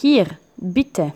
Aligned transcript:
Hier, 0.00 0.28
bitte. 0.56 1.12